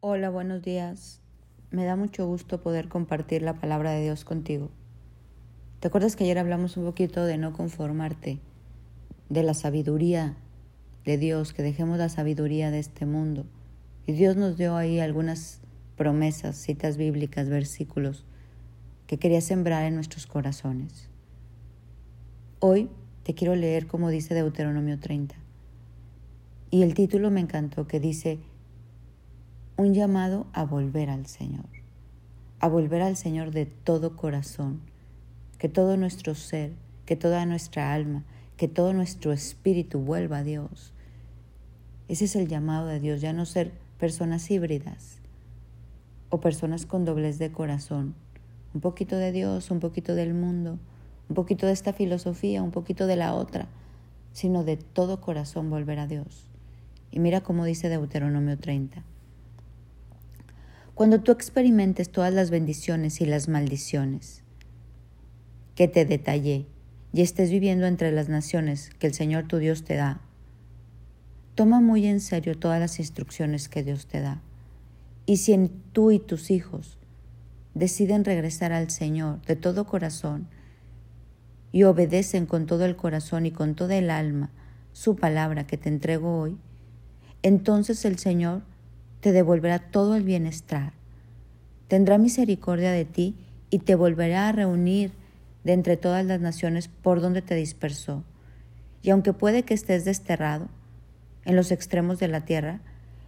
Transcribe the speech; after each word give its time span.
Hola, 0.00 0.28
buenos 0.28 0.60
días. 0.60 1.22
Me 1.70 1.86
da 1.86 1.96
mucho 1.96 2.26
gusto 2.26 2.60
poder 2.60 2.86
compartir 2.86 3.40
la 3.40 3.54
palabra 3.54 3.92
de 3.92 4.02
Dios 4.02 4.26
contigo. 4.26 4.68
¿Te 5.80 5.88
acuerdas 5.88 6.16
que 6.16 6.24
ayer 6.24 6.38
hablamos 6.38 6.76
un 6.76 6.84
poquito 6.84 7.24
de 7.24 7.38
no 7.38 7.54
conformarte, 7.54 8.38
de 9.30 9.42
la 9.42 9.54
sabiduría 9.54 10.36
de 11.06 11.16
Dios, 11.16 11.54
que 11.54 11.62
dejemos 11.62 11.96
la 11.96 12.10
sabiduría 12.10 12.70
de 12.70 12.78
este 12.78 13.06
mundo? 13.06 13.46
Y 14.06 14.12
Dios 14.12 14.36
nos 14.36 14.58
dio 14.58 14.76
ahí 14.76 15.00
algunas 15.00 15.62
promesas, 15.96 16.56
citas 16.56 16.98
bíblicas, 16.98 17.48
versículos 17.48 18.26
que 19.06 19.16
quería 19.16 19.40
sembrar 19.40 19.86
en 19.86 19.94
nuestros 19.94 20.26
corazones. 20.26 21.08
Hoy 22.60 22.90
te 23.22 23.34
quiero 23.34 23.56
leer 23.56 23.86
como 23.86 24.10
dice 24.10 24.34
Deuteronomio 24.34 25.00
30. 25.00 25.36
Y 26.70 26.82
el 26.82 26.92
título 26.92 27.30
me 27.30 27.40
encantó 27.40 27.86
que 27.86 27.98
dice, 27.98 28.40
un 29.78 29.92
llamado 29.92 30.46
a 30.54 30.64
volver 30.64 31.10
al 31.10 31.26
Señor, 31.26 31.66
a 32.60 32.68
volver 32.68 33.02
al 33.02 33.14
Señor 33.14 33.50
de 33.50 33.66
todo 33.66 34.16
corazón, 34.16 34.80
que 35.58 35.68
todo 35.68 35.98
nuestro 35.98 36.34
ser, 36.34 36.72
que 37.04 37.14
toda 37.14 37.44
nuestra 37.44 37.92
alma, 37.92 38.24
que 38.56 38.68
todo 38.68 38.94
nuestro 38.94 39.32
espíritu 39.32 39.98
vuelva 39.98 40.38
a 40.38 40.44
Dios. 40.44 40.94
Ese 42.08 42.24
es 42.24 42.36
el 42.36 42.48
llamado 42.48 42.86
de 42.86 43.00
Dios, 43.00 43.20
ya 43.20 43.34
no 43.34 43.44
ser 43.44 43.72
personas 43.98 44.50
híbridas 44.50 45.18
o 46.30 46.40
personas 46.40 46.86
con 46.86 47.04
doblez 47.04 47.38
de 47.38 47.52
corazón, 47.52 48.14
un 48.72 48.80
poquito 48.80 49.16
de 49.16 49.30
Dios, 49.30 49.70
un 49.70 49.80
poquito 49.80 50.14
del 50.14 50.32
mundo, 50.32 50.78
un 51.28 51.34
poquito 51.34 51.66
de 51.66 51.72
esta 51.72 51.92
filosofía, 51.92 52.62
un 52.62 52.70
poquito 52.70 53.06
de 53.06 53.16
la 53.16 53.34
otra, 53.34 53.68
sino 54.32 54.64
de 54.64 54.78
todo 54.78 55.20
corazón 55.20 55.68
volver 55.68 55.98
a 55.98 56.06
Dios. 56.06 56.46
Y 57.10 57.20
mira 57.20 57.42
cómo 57.42 57.66
dice 57.66 57.90
Deuteronomio 57.90 58.56
30. 58.56 59.04
Cuando 60.96 61.20
tú 61.20 61.30
experimentes 61.30 62.08
todas 62.08 62.32
las 62.32 62.48
bendiciones 62.48 63.20
y 63.20 63.26
las 63.26 63.48
maldiciones 63.48 64.42
que 65.74 65.88
te 65.88 66.06
detallé 66.06 66.64
y 67.12 67.20
estés 67.20 67.50
viviendo 67.50 67.84
entre 67.84 68.12
las 68.12 68.30
naciones 68.30 68.88
que 68.98 69.08
el 69.08 69.12
Señor 69.12 69.46
tu 69.46 69.58
Dios 69.58 69.84
te 69.84 69.94
da, 69.94 70.22
toma 71.54 71.82
muy 71.82 72.06
en 72.06 72.20
serio 72.20 72.58
todas 72.58 72.80
las 72.80 72.98
instrucciones 72.98 73.68
que 73.68 73.82
Dios 73.82 74.06
te 74.06 74.22
da. 74.22 74.40
Y 75.26 75.36
si 75.36 75.70
tú 75.92 76.12
y 76.12 76.18
tus 76.18 76.50
hijos 76.50 76.96
deciden 77.74 78.24
regresar 78.24 78.72
al 78.72 78.88
Señor 78.88 79.42
de 79.42 79.54
todo 79.54 79.84
corazón 79.84 80.48
y 81.72 81.82
obedecen 81.82 82.46
con 82.46 82.64
todo 82.64 82.86
el 82.86 82.96
corazón 82.96 83.44
y 83.44 83.50
con 83.50 83.74
toda 83.74 83.96
el 83.96 84.08
alma 84.08 84.50
su 84.94 85.14
palabra 85.14 85.66
que 85.66 85.76
te 85.76 85.90
entrego 85.90 86.40
hoy, 86.40 86.56
entonces 87.42 88.06
el 88.06 88.18
Señor 88.18 88.62
te 89.26 89.32
devolverá 89.32 89.80
todo 89.80 90.14
el 90.14 90.22
bienestar. 90.22 90.92
Tendrá 91.88 92.16
misericordia 92.16 92.92
de 92.92 93.04
ti 93.04 93.34
y 93.70 93.80
te 93.80 93.96
volverá 93.96 94.46
a 94.46 94.52
reunir 94.52 95.10
de 95.64 95.72
entre 95.72 95.96
todas 95.96 96.24
las 96.24 96.40
naciones 96.40 96.86
por 96.86 97.20
donde 97.20 97.42
te 97.42 97.56
dispersó. 97.56 98.22
Y 99.02 99.10
aunque 99.10 99.32
puede 99.32 99.64
que 99.64 99.74
estés 99.74 100.04
desterrado 100.04 100.68
en 101.44 101.56
los 101.56 101.72
extremos 101.72 102.20
de 102.20 102.28
la 102.28 102.42
tierra, 102.42 102.78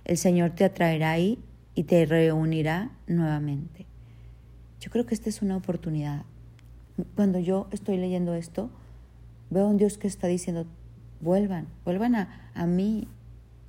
el 0.05 0.19
Señor 0.19 0.51
te 0.51 0.65
atraerá 0.65 1.11
ahí 1.11 1.41
y 1.75 1.83
te 1.83 2.07
reunirá 2.07 2.93
nuevamente. 3.09 3.85
Yo 4.79 4.93
creo 4.93 5.05
que 5.05 5.17
esta 5.17 5.29
es 5.29 5.43
una 5.43 5.57
oportunidad. 5.57 6.23
Cuando 7.17 7.41
yo 7.41 7.67
estoy 7.73 7.97
leyendo 7.97 8.35
esto, 8.35 8.71
veo 9.51 9.65
a 9.65 9.69
un 9.69 9.79
Dios 9.79 9.99
que 9.99 10.07
está 10.07 10.29
diciendo, 10.29 10.65
vuelvan, 11.21 11.67
vuelvan 11.85 12.15
a, 12.15 12.53
a 12.55 12.67
mí, 12.67 13.09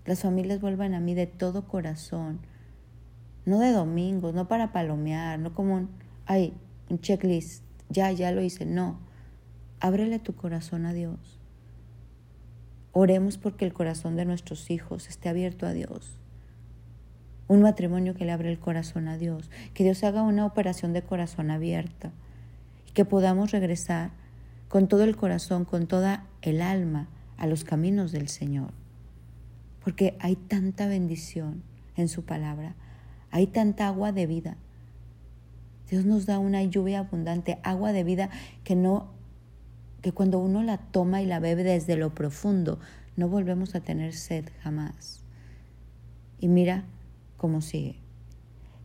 las 0.10 0.22
familias 0.22 0.60
vuelvan 0.60 0.96
a 0.96 1.00
mí 1.00 1.14
de 1.14 1.28
todo 1.28 1.68
corazón, 1.68 2.40
no 3.46 3.60
de 3.60 3.72
domingos, 3.72 4.34
no 4.34 4.48
para 4.48 4.72
palomear, 4.72 5.38
no 5.38 5.54
como 5.54 5.76
un, 5.76 5.90
ay, 6.26 6.52
un 6.90 7.00
checklist, 7.00 7.64
ya, 7.90 8.12
ya 8.12 8.32
lo 8.32 8.42
hice, 8.42 8.66
no. 8.66 9.00
Ábrele 9.80 10.18
tu 10.18 10.34
corazón 10.34 10.88
a 10.88 10.94
Dios. 10.94 11.40
Oremos 12.92 13.38
porque 13.38 13.66
el 13.66 13.72
corazón 13.72 14.16
de 14.16 14.26
nuestros 14.26 14.72
hijos 14.72 15.10
esté 15.10 15.30
abierto 15.30 15.68
a 15.68 15.74
Dios. 15.74 16.18
Un 17.48 17.62
matrimonio 17.62 18.16
que 18.16 18.26
le 18.26 18.32
abre 18.32 18.52
el 18.52 18.58
corazón 18.58 19.08
a 19.10 19.18
Dios. 19.20 19.52
Que 19.76 19.84
Dios 19.84 20.04
haga 20.04 20.24
una 20.24 20.48
operación 20.48 20.92
de 20.92 21.04
corazón 21.04 21.52
abierta. 21.52 22.12
Y 22.88 22.94
que 22.94 23.06
podamos 23.06 23.52
regresar 23.52 24.10
con 24.70 24.88
todo 24.88 25.04
el 25.04 25.16
corazón, 25.16 25.66
con 25.66 25.86
toda 25.86 26.26
el 26.42 26.64
alma 26.64 27.10
a 27.38 27.46
los 27.46 27.64
caminos 27.64 28.12
del 28.12 28.28
Señor 28.28 28.72
porque 29.90 30.16
hay 30.20 30.36
tanta 30.36 30.86
bendición 30.86 31.64
en 31.96 32.10
su 32.10 32.24
palabra, 32.24 32.76
hay 33.32 33.48
tanta 33.48 33.88
agua 33.88 34.12
de 34.12 34.28
vida. 34.28 34.56
Dios 35.90 36.06
nos 36.06 36.28
da 36.28 36.38
una 36.38 36.62
lluvia 36.62 37.00
abundante, 37.00 37.58
agua 37.64 37.92
de 37.92 38.04
vida 38.04 38.30
que 38.64 38.76
no 38.76 39.10
que 40.04 40.12
cuando 40.12 40.38
uno 40.38 40.62
la 40.62 40.78
toma 40.78 41.24
y 41.24 41.26
la 41.26 41.40
bebe 41.40 41.64
desde 41.64 41.98
lo 41.98 42.14
profundo, 42.14 42.78
no 43.18 43.30
volvemos 43.30 43.74
a 43.74 43.80
tener 43.80 44.14
sed 44.14 44.46
jamás. 44.62 45.24
Y 46.40 46.50
mira 46.50 46.84
cómo 47.38 47.62
sigue. 47.62 47.96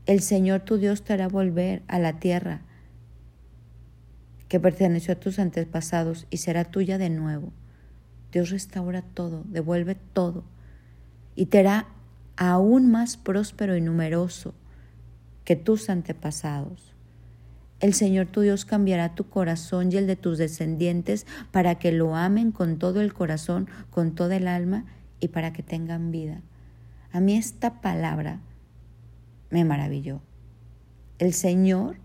El 0.07 0.23
Señor 0.23 0.63
tu 0.63 0.79
Dios 0.79 1.05
te 1.05 1.13
hará 1.13 1.29
volver 1.29 1.83
a 1.87 1.99
la 1.99 2.19
tierra 2.19 2.63
que 4.49 4.59
perteneció 4.59 5.13
a 5.13 5.21
tus 5.21 5.39
antepasados 5.39 6.27
y 6.31 6.39
será 6.39 6.65
tuya 6.65 6.97
de 6.97 7.11
nuevo. 7.11 7.53
Dios 8.33 8.49
restaura 8.49 9.03
todo, 9.03 9.45
devuelve 9.45 9.97
todo 9.97 10.54
y 11.37 11.47
te 11.47 11.61
hará 11.61 11.87
aún 12.37 12.91
más 12.91 13.17
próspero 13.17 13.77
y 13.77 13.81
numeroso 13.81 14.55
que 15.45 15.57
tus 15.57 15.91
antepasados. 15.91 16.95
El 17.81 17.93
Señor 17.93 18.27
tu 18.27 18.41
Dios 18.41 18.65
cambiará 18.65 19.15
tu 19.15 19.29
corazón 19.29 19.93
y 19.93 19.97
el 19.97 20.07
de 20.07 20.17
tus 20.17 20.39
descendientes 20.39 21.27
para 21.51 21.75
que 21.75 21.93
lo 21.93 22.17
amen 22.17 22.51
con 22.51 22.79
todo 22.79 23.01
el 23.01 23.13
corazón, 23.13 23.69
con 23.91 24.15
toda 24.15 24.37
el 24.37 24.49
alma 24.49 24.87
y 25.21 25.29
para 25.29 25.53
que 25.53 25.63
tengan 25.63 26.11
vida. 26.11 26.41
A 27.13 27.21
mí 27.21 27.37
esta 27.37 27.81
palabra 27.81 28.41
me 29.51 29.65
maravilló. 29.65 30.21
El 31.19 31.33
Señor 31.33 31.97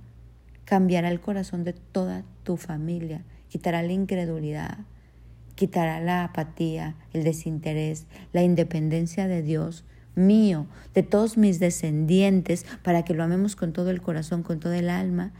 cambiará 0.66 1.10
el 1.10 1.20
corazón 1.20 1.64
de 1.64 1.74
toda 1.74 2.24
tu 2.44 2.58
familia, 2.58 3.24
quitará 3.48 3.82
la 3.82 3.94
incredulidad, 3.94 4.80
quitará 5.60 6.00
la 6.00 6.24
apatía, 6.24 6.96
el 7.12 7.26
desinterés, 7.26 8.08
la 8.32 8.44
independencia 8.44 9.28
de 9.28 9.42
Dios 9.42 9.84
mío, 10.16 10.68
de 10.94 11.04
todos 11.04 11.38
mis 11.38 11.60
descendientes, 11.60 12.66
para 12.82 13.04
que 13.04 13.14
lo 13.14 13.26
amemos 13.26 13.58
con 13.58 13.74
todo 13.74 13.90
el 13.90 14.02
corazón, 14.02 14.42
con 14.42 14.62
todo 14.62 14.72
el 14.72 14.90
alma, 14.90 15.34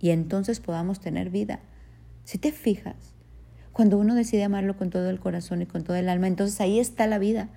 y 0.00 0.10
entonces 0.10 0.58
podamos 0.58 0.98
tener 0.98 1.30
vida. 1.30 1.60
Si 2.24 2.36
te 2.36 2.50
fijas, 2.50 3.14
cuando 3.70 3.96
uno 3.96 4.16
decide 4.16 4.42
amarlo 4.42 4.76
con 4.76 4.90
todo 4.90 5.08
el 5.08 5.20
corazón 5.20 5.62
y 5.62 5.66
con 5.66 5.84
todo 5.84 5.94
el 5.94 6.08
alma, 6.08 6.26
entonces 6.26 6.60
ahí 6.60 6.80
está 6.80 7.06
la 7.06 7.20
vida. 7.20 7.48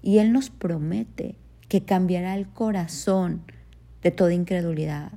Y 0.00 0.18
Él 0.18 0.32
nos 0.32 0.50
promete 0.50 1.34
que 1.66 1.84
cambiará 1.84 2.36
el 2.36 2.46
corazón 2.46 3.42
de 4.00 4.12
toda 4.12 4.32
incredulidad, 4.32 5.10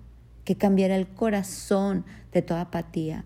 que 0.44 0.56
cambiará 0.56 0.96
el 0.96 1.08
corazón 1.08 2.04
de 2.34 2.42
toda 2.42 2.62
apatía, 2.62 3.26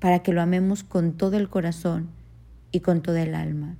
para 0.00 0.20
que 0.20 0.32
lo 0.32 0.42
amemos 0.42 0.82
con 0.82 1.12
todo 1.12 1.36
el 1.36 1.48
corazón 1.48 2.08
y 2.72 2.80
con 2.80 3.02
toda 3.02 3.22
el 3.22 3.34
alma. 3.34 3.76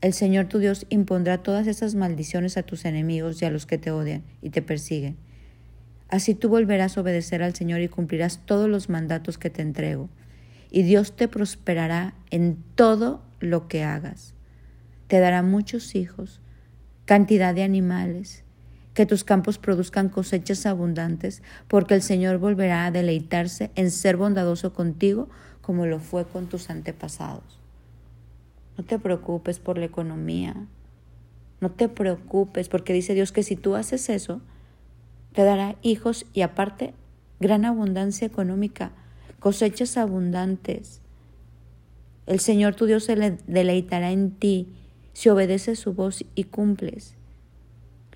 El 0.00 0.12
Señor 0.12 0.46
tu 0.46 0.58
Dios 0.58 0.86
impondrá 0.88 1.42
todas 1.42 1.66
esas 1.66 1.94
maldiciones 1.94 2.56
a 2.56 2.62
tus 2.62 2.84
enemigos 2.84 3.40
y 3.40 3.44
a 3.44 3.50
los 3.50 3.66
que 3.66 3.78
te 3.78 3.90
odian 3.90 4.22
y 4.42 4.50
te 4.50 4.62
persiguen. 4.62 5.16
Así 6.08 6.34
tú 6.34 6.48
volverás 6.48 6.96
a 6.96 7.02
obedecer 7.02 7.42
al 7.42 7.54
Señor 7.54 7.80
y 7.80 7.88
cumplirás 7.88 8.40
todos 8.44 8.68
los 8.68 8.88
mandatos 8.88 9.38
que 9.38 9.50
te 9.50 9.62
entrego, 9.62 10.08
y 10.70 10.82
Dios 10.82 11.14
te 11.14 11.28
prosperará 11.28 12.14
en 12.30 12.56
todo 12.74 13.22
lo 13.38 13.68
que 13.68 13.84
hagas. 13.84 14.34
Te 15.06 15.20
dará 15.20 15.42
muchos 15.42 15.94
hijos, 15.94 16.40
cantidad 17.04 17.54
de 17.54 17.62
animales, 17.62 18.42
que 18.94 19.06
tus 19.06 19.24
campos 19.24 19.58
produzcan 19.58 20.08
cosechas 20.08 20.66
abundantes, 20.66 21.42
porque 21.68 21.94
el 21.94 22.02
Señor 22.02 22.38
volverá 22.38 22.86
a 22.86 22.90
deleitarse 22.90 23.70
en 23.74 23.90
ser 23.90 24.16
bondadoso 24.16 24.72
contigo 24.72 25.28
como 25.62 25.86
lo 25.86 26.00
fue 26.00 26.24
con 26.24 26.48
tus 26.48 26.70
antepasados. 26.70 27.60
No 28.76 28.84
te 28.84 28.98
preocupes 28.98 29.58
por 29.58 29.78
la 29.78 29.84
economía, 29.84 30.56
no 31.60 31.70
te 31.70 31.88
preocupes, 31.88 32.68
porque 32.68 32.92
dice 32.92 33.14
Dios 33.14 33.32
que 33.32 33.42
si 33.42 33.54
tú 33.54 33.74
haces 33.76 34.08
eso, 34.08 34.40
te 35.32 35.44
dará 35.44 35.76
hijos 35.82 36.26
y 36.32 36.40
aparte 36.40 36.94
gran 37.38 37.64
abundancia 37.64 38.26
económica, 38.26 38.90
cosechas 39.38 39.96
abundantes. 39.96 41.00
El 42.26 42.40
Señor 42.40 42.74
tu 42.74 42.86
Dios 42.86 43.04
se 43.04 43.38
deleitará 43.46 44.10
en 44.10 44.32
ti 44.32 44.68
si 45.12 45.28
obedeces 45.28 45.78
su 45.78 45.92
voz 45.92 46.24
y 46.34 46.44
cumples 46.44 47.16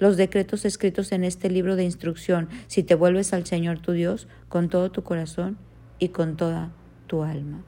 los 0.05 0.19
decretos 0.19 0.67
escritos 0.67 1.13
en 1.13 1.25
este 1.25 1.49
libro 1.49 1.77
de 1.77 1.85
instrucción 1.85 2.51
si 2.67 2.83
te 2.83 2.95
vuelves 2.95 3.33
al 3.33 3.47
Señor 3.47 3.79
tu 3.79 3.93
Dios 3.93 4.29
con 4.51 4.69
todo 4.69 4.91
tu 4.91 5.03
corazón 5.03 5.57
y 5.99 6.11
con 6.11 6.37
toda 6.37 6.73
tu 7.07 7.23
alma. 7.23 7.65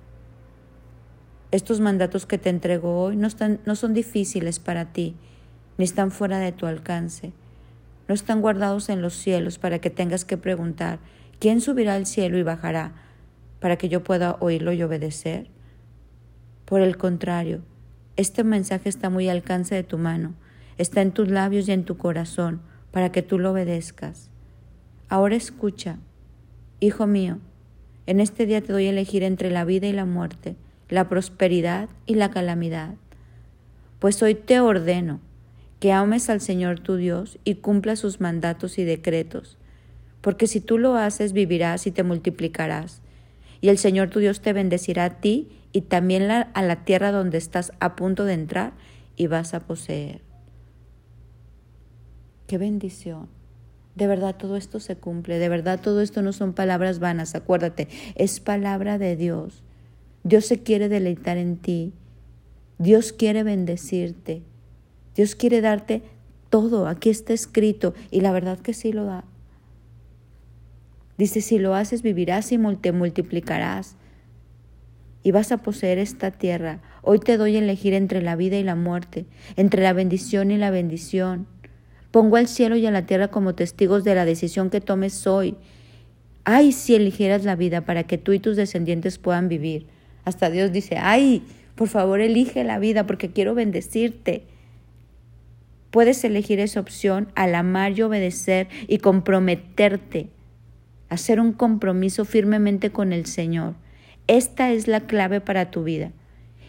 Estos 1.51 1.81
mandatos 1.81 2.27
que 2.27 2.37
te 2.37 2.51
entrego 2.51 3.01
hoy 3.01 3.17
no, 3.17 3.27
están, 3.27 3.61
no 3.65 3.75
son 3.75 3.95
difíciles 3.95 4.59
para 4.59 4.93
ti, 4.93 5.17
ni 5.79 5.87
están 5.87 6.11
fuera 6.11 6.39
de 6.39 6.53
tu 6.53 6.67
alcance. 6.67 7.33
No 8.07 8.15
están 8.15 8.43
guardados 8.43 8.91
en 8.91 9.01
los 9.01 9.15
cielos 9.15 9.59
para 9.59 9.79
que 9.79 9.89
tengas 9.89 10.27
que 10.27 10.37
preguntar, 10.37 10.99
¿quién 11.41 11.63
subirá 11.63 11.95
al 11.95 12.05
cielo 12.05 12.37
y 12.37 12.43
bajará 12.43 12.93
para 13.61 13.79
que 13.79 13.89
yo 13.89 14.05
pueda 14.05 14.37
oírlo 14.41 14.75
y 14.75 14.83
obedecer? 14.83 15.49
Por 16.67 16.83
el 16.83 16.99
contrario, 16.99 17.63
este 18.17 18.45
mensaje 18.45 18.91
está 18.91 19.09
muy 19.09 19.31
al 19.31 19.39
alcance 19.39 19.75
de 19.75 19.85
tu 19.85 19.97
mano, 19.97 20.35
está 20.79 21.03
en 21.03 21.13
tus 21.13 21.29
labios 21.29 21.69
y 21.69 21.73
en 21.73 21.85
tu 21.85 21.97
corazón, 21.97 22.61
para 22.91 23.13
que 23.13 23.23
tú 23.23 23.39
lo 23.39 23.53
obedezcas. 23.53 24.31
Ahora 25.09 25.37
escucha, 25.37 25.99
hijo 26.81 27.07
mío, 27.07 27.39
en 28.07 28.21
este 28.21 28.47
día 28.47 28.61
te 28.61 28.73
doy 28.73 28.87
a 28.87 28.91
elegir 28.91 29.23
entre 29.23 29.51
la 29.51 29.65
vida 29.65 29.87
y 29.87 29.93
la 29.93 30.05
muerte, 30.05 30.57
la 30.89 31.09
prosperidad 31.09 31.89
y 32.07 32.15
la 32.15 32.31
calamidad. 32.31 32.95
Pues 33.99 34.23
hoy 34.23 34.35
te 34.35 34.61
ordeno 34.61 35.21
que 35.81 35.93
ames 35.93 36.31
al 36.31 36.41
Señor 36.41 36.81
tu 36.81 36.97
Dios 36.97 37.39
y 37.45 37.57
cumpla 37.57 37.97
sus 37.97 38.21
mandatos 38.21 38.79
y 38.79 38.85
decretos, 38.85 39.59
porque 40.21 40.47
si 40.47 40.61
tú 40.61 40.79
lo 40.79 40.97
haces 40.97 41.33
vivirás 41.33 41.87
y 41.87 41.91
te 41.91 42.03
multiplicarás, 42.03 43.03
y 43.61 43.69
el 43.69 43.79
Señor 43.79 44.11
tu 44.11 44.21
Dios 44.21 44.41
te 44.41 44.53
bendecirá 44.53 45.05
a 45.05 45.21
ti 45.21 45.49
y 45.73 45.83
también 45.83 46.31
a 46.31 46.63
la 46.63 46.85
tierra 46.85 47.13
donde 47.13 47.39
estás 47.39 47.73
a 47.81 47.97
punto 47.97 48.25
de 48.25 48.35
entrar 48.35 48.73
y 49.17 49.27
vas 49.27 49.55
a 49.55 49.61
poseer. 49.61 50.26
Qué 52.47 52.59
bendición. 52.59 53.29
De 53.95 54.07
verdad 54.07 54.37
todo 54.37 54.57
esto 54.57 54.79
se 54.79 54.97
cumple, 54.97 55.39
de 55.39 55.49
verdad 55.49 55.81
todo 55.81 56.03
esto 56.03 56.23
no 56.23 56.33
son 56.33 56.53
palabras 56.53 56.99
vanas, 56.99 57.35
acuérdate, 57.35 57.89
es 58.15 58.41
palabra 58.41 58.99
de 58.99 59.17
Dios. 59.17 59.63
Dios 60.23 60.45
se 60.45 60.63
quiere 60.63 60.89
deleitar 60.89 61.39
en 61.39 61.57
ti, 61.57 61.93
Dios 62.79 63.13
quiere 63.13 63.43
bendecirte, 63.43 64.43
Dios 65.15 65.35
quiere 65.35 65.63
darte 65.63 66.03
todo, 66.51 66.89
aquí 66.89 67.09
está 67.09 67.33
escrito 67.33 67.95
y 68.11 68.21
la 68.21 68.33
verdad 68.33 68.59
que 68.59 68.75
sí 68.75 68.93
lo 68.93 69.05
da. 69.05 69.25
Dice, 71.17 71.41
si 71.41 71.59
lo 71.59 71.75
haces 71.75 72.03
vivirás 72.03 72.53
y 72.53 72.59
te 72.77 72.93
multiplicarás 72.93 73.97
y 75.23 75.33
vas 75.33 75.51
a 75.51 75.59
poseer 75.59 75.99
esta 75.99 76.31
tierra. 76.31 76.83
Hoy 77.03 77.19
te 77.19 77.37
doy 77.37 77.57
a 77.57 77.59
elegir 77.59 77.95
entre 77.95 78.23
la 78.23 78.37
vida 78.37 78.59
y 78.59 78.63
la 78.63 78.77
muerte, 78.77 79.27
entre 79.57 79.83
la 79.83 79.93
bendición 79.93 80.51
y 80.51 80.59
la 80.59 80.71
bendición. 80.71 81.49
Pongo 82.11 82.37
al 82.37 82.49
cielo 82.49 82.77
y 82.77 82.87
a 82.87 82.91
la 82.91 83.07
tierra 83.07 83.29
como 83.29 83.55
testigos 83.55 84.05
de 84.05 84.15
la 84.15 84.25
decisión 84.25 84.71
que 84.71 84.81
tomes 84.81 85.27
hoy. 85.27 85.57
Ay, 86.45 86.73
si 86.73 86.95
eligieras 86.95 87.45
la 87.45 87.57
vida 87.57 87.83
para 87.83 88.05
que 88.05 88.19
tú 88.19 88.33
y 88.33 88.39
tus 88.39 88.57
descendientes 88.57 89.19
puedan 89.19 89.49
vivir. 89.49 89.87
Hasta 90.25 90.51
Dios 90.51 90.73
dice, 90.73 90.97
ay, 90.99 91.43
por 91.75 91.89
favor 91.89 92.21
elige 92.21 92.65
la 92.65 92.79
vida 92.79 93.07
porque 93.07 93.31
quiero 93.31 93.55
bendecirte. 93.55 94.45
Puedes 95.91 96.23
elegir 96.25 96.61
esa 96.61 96.81
opción 96.81 97.29
al 97.35 97.55
amar 97.55 97.99
y 97.99 98.03
obedecer 98.03 98.69
y 98.89 98.99
comprometerte 98.99 100.31
hacer 101.09 101.41
un 101.41 101.53
compromiso 101.53 102.25
firmemente 102.25 102.91
con 102.91 103.13
el 103.13 103.27
Señor. 103.27 103.75
Esta 104.27 104.73
es 104.73 104.89
la 104.89 105.01
clave 105.01 105.41
para 105.41 105.71
tu 105.71 105.85
vida. 105.85 106.13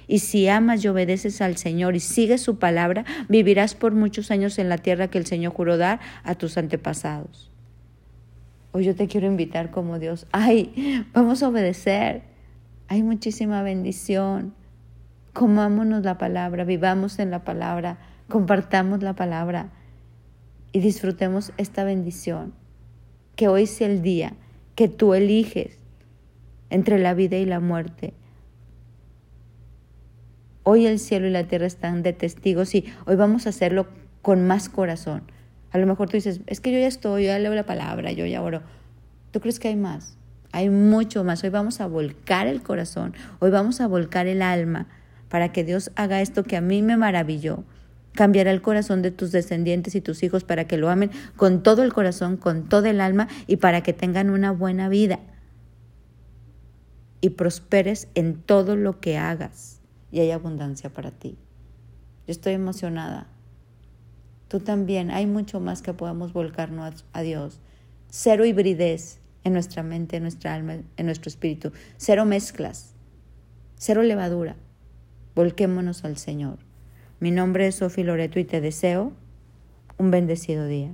Y 0.07 0.19
si 0.19 0.47
amas 0.47 0.83
y 0.83 0.87
obedeces 0.87 1.41
al 1.41 1.57
Señor 1.57 1.95
y 1.95 1.99
sigues 1.99 2.41
su 2.41 2.57
palabra, 2.57 3.03
vivirás 3.27 3.75
por 3.75 3.93
muchos 3.93 4.31
años 4.31 4.57
en 4.57 4.69
la 4.69 4.77
tierra 4.77 5.09
que 5.09 5.17
el 5.17 5.25
Señor 5.25 5.53
juró 5.53 5.77
dar 5.77 5.99
a 6.23 6.35
tus 6.35 6.57
antepasados. 6.57 7.51
Hoy 8.71 8.85
yo 8.85 8.95
te 8.95 9.07
quiero 9.07 9.27
invitar 9.27 9.71
como 9.71 9.99
Dios. 9.99 10.27
Ay, 10.31 11.05
vamos 11.13 11.43
a 11.43 11.49
obedecer. 11.49 12.23
Hay 12.87 13.03
muchísima 13.03 13.63
bendición. 13.63 14.53
Comámonos 15.33 16.03
la 16.03 16.17
palabra, 16.17 16.63
vivamos 16.63 17.19
en 17.19 17.29
la 17.29 17.43
palabra, 17.43 17.99
compartamos 18.27 19.03
la 19.03 19.13
palabra 19.13 19.69
y 20.71 20.79
disfrutemos 20.79 21.51
esta 21.57 21.83
bendición 21.83 22.53
que 23.35 23.47
hoy 23.47 23.67
sea 23.67 23.87
el 23.87 24.01
día 24.01 24.33
que 24.75 24.87
tú 24.87 25.13
eliges 25.13 25.77
entre 26.69 26.97
la 26.97 27.13
vida 27.13 27.37
y 27.37 27.45
la 27.45 27.59
muerte. 27.59 28.13
Hoy 30.69 30.85
el 30.85 30.99
cielo 30.99 31.27
y 31.27 31.29
la 31.29 31.45
tierra 31.45 31.65
están 31.65 32.03
de 32.03 32.11
testigos 32.11 32.75
y 32.75 32.83
hoy 33.05 33.15
vamos 33.15 33.45
a 33.45 33.51
hacerlo 33.51 33.87
con 34.21 34.47
más 34.47 34.67
corazón. 34.67 35.23
A 35.71 35.77
lo 35.77 35.87
mejor 35.87 36.09
tú 36.09 36.17
dices, 36.17 36.41
es 36.45 36.59
que 36.59 36.73
yo 36.73 36.77
ya 36.77 36.87
estoy, 36.87 37.23
yo 37.23 37.27
ya 37.27 37.39
leo 37.39 37.55
la 37.55 37.65
palabra, 37.65 38.11
yo 38.11 38.25
ya 38.25 38.41
oro. 38.41 38.63
¿Tú 39.31 39.39
crees 39.39 39.59
que 39.59 39.69
hay 39.69 39.77
más? 39.77 40.17
Hay 40.51 40.69
mucho 40.69 41.23
más. 41.23 41.41
Hoy 41.45 41.51
vamos 41.51 41.79
a 41.79 41.87
volcar 41.87 42.47
el 42.47 42.61
corazón, 42.63 43.13
hoy 43.39 43.49
vamos 43.49 43.79
a 43.79 43.87
volcar 43.87 44.27
el 44.27 44.41
alma 44.41 44.87
para 45.29 45.53
que 45.53 45.63
Dios 45.63 45.89
haga 45.95 46.19
esto 46.19 46.43
que 46.43 46.57
a 46.57 46.61
mí 46.61 46.81
me 46.81 46.97
maravilló, 46.97 47.63
cambiará 48.11 48.51
el 48.51 48.61
corazón 48.61 49.01
de 49.01 49.11
tus 49.11 49.31
descendientes 49.31 49.95
y 49.95 50.01
tus 50.01 50.21
hijos 50.21 50.43
para 50.43 50.67
que 50.67 50.75
lo 50.75 50.89
amen 50.89 51.11
con 51.37 51.63
todo 51.63 51.81
el 51.81 51.93
corazón, 51.93 52.35
con 52.35 52.67
todo 52.67 52.87
el 52.87 52.99
alma 52.99 53.29
y 53.47 53.55
para 53.55 53.83
que 53.83 53.93
tengan 53.93 54.29
una 54.29 54.51
buena 54.51 54.89
vida 54.89 55.21
y 57.21 57.29
prosperes 57.29 58.09
en 58.15 58.35
todo 58.35 58.75
lo 58.75 58.99
que 58.99 59.17
hagas 59.17 59.76
y 60.11 60.19
hay 60.19 60.31
abundancia 60.31 60.89
para 60.91 61.11
ti. 61.11 61.37
Yo 62.25 62.31
estoy 62.31 62.53
emocionada. 62.53 63.27
Tú 64.47 64.59
también. 64.59 65.11
Hay 65.11 65.25
mucho 65.25 65.59
más 65.59 65.81
que 65.81 65.93
podamos 65.93 66.33
volcarnos 66.33 67.05
a 67.13 67.21
Dios. 67.21 67.59
Cero 68.09 68.45
hibridez 68.45 69.19
en 69.43 69.53
nuestra 69.53 69.83
mente, 69.83 70.17
en 70.17 70.23
nuestra 70.23 70.53
alma, 70.53 70.77
en 70.95 71.05
nuestro 71.05 71.29
espíritu. 71.29 71.71
Cero 71.97 72.25
mezclas. 72.25 72.93
Cero 73.75 74.03
levadura. 74.03 74.55
Volquémonos 75.35 76.03
al 76.03 76.17
Señor. 76.17 76.59
Mi 77.19 77.31
nombre 77.31 77.67
es 77.67 77.75
Sofi 77.75 78.03
Loreto 78.03 78.39
y 78.39 78.45
te 78.45 78.61
deseo 78.61 79.13
un 79.97 80.11
bendecido 80.11 80.65
día. 80.65 80.91